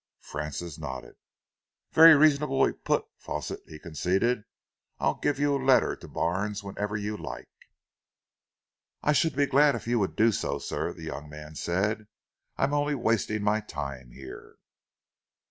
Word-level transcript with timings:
Francis 0.21 0.79
nodded. 0.79 1.15
"Very 1.91 2.15
reasonably 2.15 2.73
put, 2.73 3.05
Fawsitt," 3.19 3.59
he 3.67 3.77
conceded. 3.77 4.45
"I'll 4.99 5.13
give 5.19 5.37
you 5.37 5.55
a 5.55 5.61
letter 5.63 5.95
to 5.95 6.07
Barnes 6.07 6.63
whenever 6.63 6.97
you 6.97 7.15
like." 7.15 7.51
"I 9.03 9.11
should 9.13 9.35
be 9.35 9.45
glad 9.45 9.75
if 9.75 9.85
you 9.85 9.99
would 9.99 10.15
do 10.15 10.31
so, 10.31 10.57
sir," 10.57 10.91
the 10.91 11.03
young 11.03 11.29
man 11.29 11.53
said. 11.53 12.07
"I'm 12.57 12.73
only 12.73 12.95
wasting 12.95 13.43
my 13.43 13.59
time 13.61 14.09
here...." 14.09 14.55